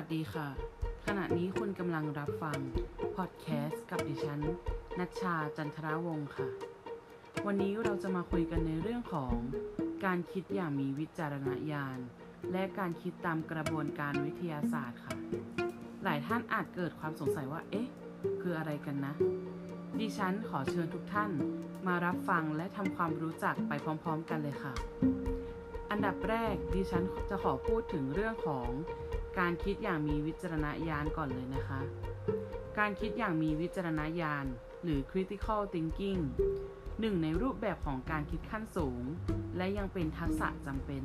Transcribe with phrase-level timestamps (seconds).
[0.00, 0.48] วัสดีค่ะ
[1.06, 2.58] ขณะนี้คุณกำลังรับฟัง
[3.16, 4.40] พอดแคสต์กับดิฉัน
[4.98, 6.48] นัชชาจันทรวงศ์ค่ะ
[7.46, 9.34] วันนี้เราจะมาคุยกันในเรื่องของ
[10.04, 11.98] การคิดอย่างมีวิจารณญาณ
[12.52, 15.16] และการคิดตามกระบวนการวิทยาศาสตร์ค่ะ
[16.04, 17.88] หลายท่านอาจเกิดความสงสัยว่า เอ๊ะ
[18.40, 19.14] คืออะไรกันนะ
[19.98, 21.30] ดิฉันขอเชิญทุกท่าน
[21.86, 24.74] มารับฟังและทำความรู้จักไปพร้อม ๆ กันเลยค่ะ
[25.90, 28.68] อันดับแรกดิฉันจะขอพูดถึงเรื่องของ
[29.40, 31.80] การคิดอย่างมีวิจารณญาณก่อนเลยนะคะ
[32.78, 34.44] การคิดอย่างมีวิจารณญาณ
[34.84, 36.22] หรือ critical thinking
[37.00, 39.02] หนึ่งในรูปแบบของการคิดขั้นสูง
[39.56, 41.04] และยังเป็นทักษะจำเป็น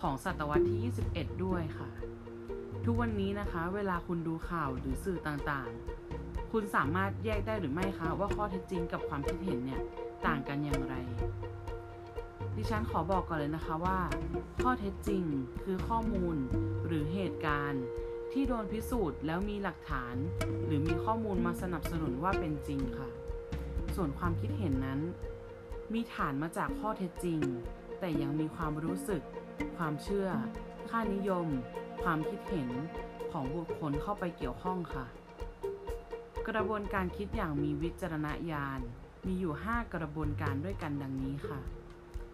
[0.00, 1.90] ของศตวรรษที่ 21 ด้วยค่ะ
[2.84, 9.82] ทุกวันนี้นะคะ เวลาคุณดูข่าวหรือสื่อต่างๆ คุณสามารถแยกได้หรือไม่คะว่าข้อเท็จจริงกับความคิดเห็นเนี่ย
[10.26, 10.94] ต่างกันอย่างไร
[12.56, 13.98] ดิฉันขอบอกก่อนเลยนะคะว่า
[14.62, 15.24] ข้อเท็จจริง
[15.62, 16.36] คือข้อมูล
[16.86, 17.84] หรือเหตุการณ์
[18.32, 20.16] ที่โดนพิสูจน์แล้วมีหลักฐาน
[20.66, 23.10] หรือมีข้อมูลมาสนับสนุนว่าเป็นจริงค่ะ
[23.94, 25.00] ส่วนความคิดเห็นนั้น
[25.94, 27.40] มีฐานมาจากข้อเท็จจริง
[28.00, 29.22] แต่ยังมีความรู้สึก
[29.76, 30.28] ความเชื่อ
[30.88, 31.46] ค่านิยม
[32.02, 32.70] ความคิดเห็น
[33.32, 35.06] ของบุคคลเข้าไปเกี่ยวข้องค่ะ
[36.48, 38.80] กระบวนการคิดอย่างมีวิจารณญาณ
[39.26, 41.60] มีอยู่ 5 กระบวนการด้วยกันดังนี้ค่ะ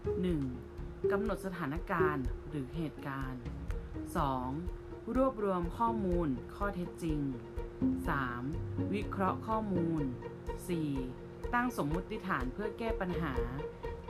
[0.01, 1.11] 1.
[1.13, 3.43] กำหนดสถานการณ์หรือเหตุการณ์
[4.49, 5.17] 2.
[5.17, 7.21] รวบรวมข้อมูลข้อเท็จจริง
[8.27, 8.93] 3.
[8.95, 10.05] วิเคราะห์ข้อมูล
[10.79, 11.55] 4.
[11.55, 13.35] ตั้งสมมุติฐานเพื่อแก้ปัญหา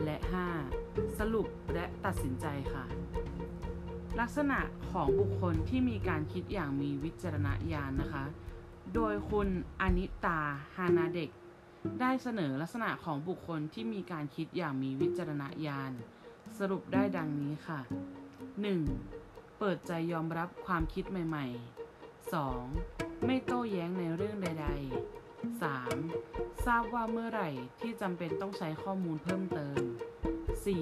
[0.04, 0.16] และ
[0.68, 1.18] 5.
[1.18, 2.84] สรุปและตัดสินใจค่ะ
[4.20, 8.24] ลักษณะของบุคคลที่มีการคิดอย่างมีวิจารณญาณนะคะ
[8.94, 9.48] โดยคุณ
[9.80, 10.40] อนิตา
[10.76, 11.30] ฮานาเด็ก
[12.00, 15.92] ได้เสนอลักษณะของบุคคลที่มีการคิดอย่างมีวิจารณญาณ
[16.58, 17.80] สรุปได้ดังนี้ค่ะ
[18.90, 19.58] 1.
[19.58, 21.46] เปิดใจยอมรับความคิดใหม่
[21.92, 23.26] ๆ 2.
[23.26, 24.68] ไม่โต้แย้งในเรื่องใด
[25.28, 25.62] ๆ
[25.92, 26.66] 3.
[26.66, 27.50] ทราบว่าเมื่อไหร่
[27.80, 29.80] ที่จำเป็นต้องใช้ข้อมูลเพิ่มเติม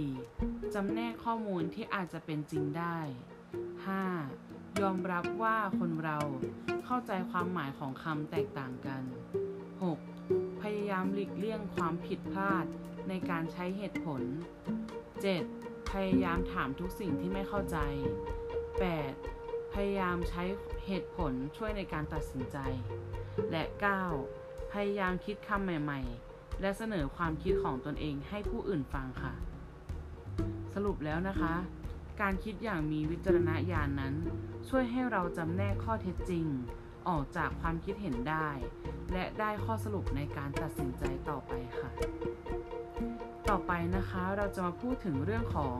[0.06, 0.74] 4.
[0.74, 2.98] จำแนกข้อมูลที่อาจจะเป็นจริงได้
[4.06, 4.80] 5.
[4.80, 6.18] ยอมรับว่าคนเรา
[6.84, 9.02] เข้าใจความหมายของคำแตกต่างกัน
[9.82, 10.07] 6.
[10.98, 12.64] พยายามหลีกเลี่ยงความผิดพลาด
[13.08, 14.22] ในการใช้เหตุผล
[15.06, 15.90] 7.
[15.90, 17.76] พยายามถามทุกสิ่งที่ไม่เข้าใจ
[18.96, 19.74] 8.
[19.74, 20.42] พยายามใช้
[20.86, 22.56] เหตุผลช่วยในการตัดสินใจ
[23.50, 23.62] และ
[24.18, 24.72] 9.
[24.72, 26.00] พยายามคิดคำใหม่
[26.30, 29.34] ๆ และเสนอความคิดของตนเองให้ผู้อื่นฟังค่ะ
[30.74, 31.54] สรุปแล้วนะคะ
[32.20, 34.14] การคิดอย่างมีวิจารณญาณนนั้น
[34.68, 36.46] ช่วยให้เราจำแนกข้อเท็จจริง
[37.08, 38.48] ออกจากความคิดเห็นได้
[39.12, 41.90] และได้ข้อสรุปในการตัดสินใจต่อไปค่ะ
[43.48, 45.78] ต่อไปนะคะเราจะมาพูดถึงเรื่องของ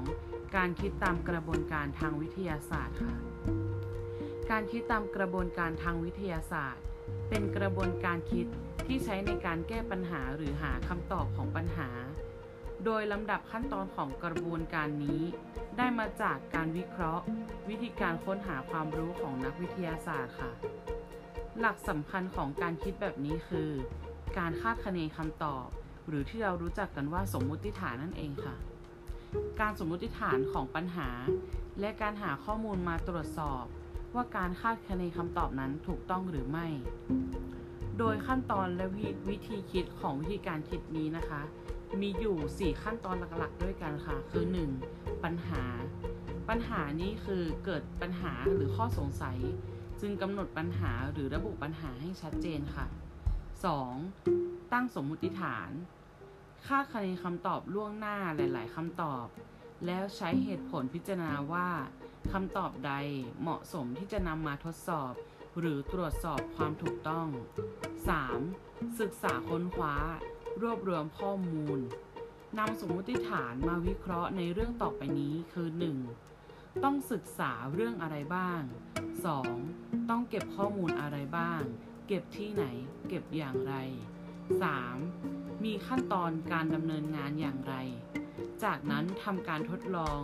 [0.56, 3.16] การคิดตามกระบวนการทางวิทยาศาสตร์ค่ะ
[4.50, 6.82] การคิดตามกระบวนการทางวิทยาศาสตร์
[7.28, 8.46] เป็นกระบวนการคิด
[8.86, 11.90] ที่ใช้ในการแก้ปัญหาหรือหาคำตอบของปัญหา
[12.84, 15.22] โดยลำดับขั้นตอนของกระบวนการนี้
[15.78, 17.24] ได้มาจากการวิเคราะห์
[17.68, 20.50] วิธีการค้นหาความรู้ของนักวิทยาศาสตร์ค่ะ
[21.60, 23.70] หลักสำคัญของการคิดแบบนี้คือ
[24.38, 25.66] การคาดคะเนคำตอบ
[26.08, 28.56] หรือที่เรารู้จักกันว่าสมมุติฐานนั่นเองค่ะ
[29.60, 31.08] การสมมุติฐานของปัญหา
[31.80, 33.64] และการหาข้อมูลมาตรวจสอบ
[34.14, 36.66] ว่าการคาดคะเนคำตอบนั้นถูกต้องหรือไม่
[37.98, 38.86] โดยขั้นตอนและ
[39.28, 41.42] วิธีคิดของวิธีการคิดนี้นะคะ
[42.00, 44.44] มีอยู่ 4 ขั้นตอนหลักๆ ด้วยกันค่ะ คือ
[44.84, 45.24] 1.
[45.24, 45.62] ปัญหา
[46.48, 49.38] ปัญหานี้คือเกิดปัญหาหรือข้อสงสัย
[50.00, 52.86] จึงกำหนดปัญหาหรือระบุปัญหาให้ชัดเจนค่ะ
[54.00, 54.72] 2.
[54.72, 55.70] ตั้งสมมุติฐาน
[56.66, 59.26] คาดคะเนคำตอบล่วงหน้าหลาย ๆคำตอบ
[59.86, 61.68] แล้วใช้เหตุผลพิจารณาว่า
[62.32, 62.92] คำตอบใด
[63.40, 65.12] เหมาะสมที่จะนำมาทดสอบ
[65.58, 67.28] หรือตรวจสอบความถูกต้อง
[68.18, 69.00] 3.
[69.00, 69.96] ศึกษาค้นคว้า
[70.62, 71.78] รวบรวมข้อมูล
[72.58, 75.68] นำสมมุติฐานมาวิเคราะห์ในเรื่องต่อไปนี้คือ
[76.02, 76.27] 1.
[76.84, 78.60] ต้องศึกษาเรื่องอะไรบ้าง
[79.36, 80.10] 2.
[80.10, 81.62] ต้องเก็บข้อมูลอะไรบ้าง
[82.08, 82.64] เก็บที่ไหน
[83.08, 83.74] เก็บอย่างไร
[84.90, 85.64] 3.
[85.64, 87.74] มีขั้นตอนการดำเนินงานอย่างไร
[88.64, 90.22] จากนั้นทำการทดลอง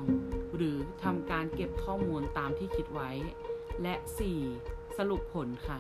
[0.56, 3.10] หรือทำการเก็บข้อมูลตามที่คิดไว้
[3.82, 3.94] และ
[4.50, 4.98] 4.
[4.98, 5.78] สรุปผลค่ะ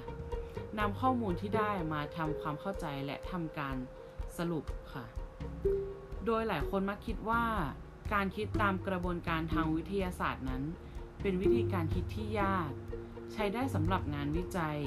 [0.78, 3.76] นำข้อมูลที่ได้มาทำความเข้าใจและทำการ
[4.38, 5.04] สรุปค่ะ
[6.26, 7.44] โดยหลายคนมักคิดว่า
[8.12, 10.62] การคิดตามกระบวนการทางวิทยาศาสตร์นั้น
[11.22, 12.70] เป็นวิธีการคิดที่ยาก
[13.32, 14.78] ใช้ได้สำหรับงานวิจัย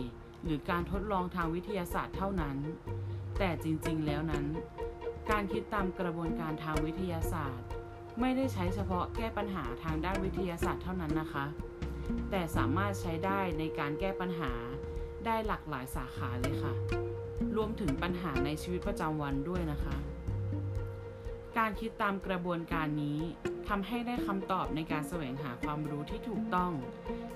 [0.43, 2.57] หรือการทดลองทางวิทยาศาสตร์เท่านั้น
[3.37, 4.45] แต่จริงๆ แล้วนั้น
[5.31, 7.67] การคิดตามกระบวนการทางวิทยาศาสตร์
[8.19, 11.45] ไม่ได้ใช้เฉพาะแก้ปัญหาทางด้านวิทยาศาสตร์เท่านั้นนะคะ
[12.29, 14.51] แต่สามารถใช้ได้ในการแก้ปัญหา
[15.25, 16.73] ได้หลากหลายสาขาเลยค่ะ
[17.55, 19.95] รวมถึงปัญหาในชีวิตประจำวันด้วยนะคะ
[21.59, 23.19] การคิดตามกระบวนการนี้
[23.68, 26.71] ทำให้ได้คำตอบในการแสวงหาความรู้ที่ถูกต้อง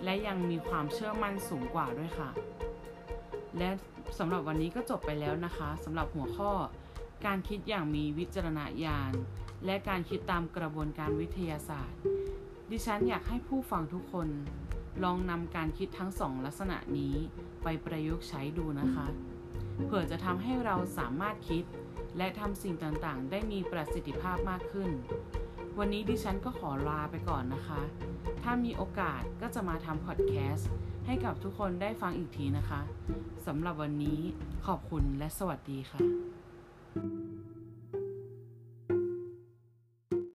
[0.04, 2.30] และยังมีความเชื่อมั่นสูงกว่าด้วยค่ะ
[3.58, 3.70] และ
[4.20, 6.52] สำหรับวันนี้ก็จบไปแล้วนะคะสำหรับหัวข้อ
[7.26, 9.14] การคิดอย่างมีวิจารณญาณ
[9.66, 12.00] และการคิดตามกระบวนการวิทยาศาสตร์
[12.72, 14.28] ดิฉันอยากให้ผู้ฟังทุกคน
[15.04, 17.16] ลองนำการคิดทั้งสองลักษณะนี้
[17.64, 19.08] ไปประยุกต์ใช้ดูนะคะ
[19.86, 21.64] เผื่อจะทำให้เราสามารถคิด
[22.18, 24.90] และทำสิ่งต่างๆ ได้มีประสิทธิภาพมากขึ้น
[25.80, 27.81] วันนี้ดิฉันก็ขอลาไปก่อนนะคะ
[28.44, 30.69] ถ้ามีโอกาสก็จะมาทำพอดแคสต์
[31.06, 32.81] ให้กับทุกคนได้ฟังอีกทีนะคะ
[33.48, 34.19] สำหรับวันนี้
[34.68, 36.02] ขอบคุณและสวัสดีค่ะ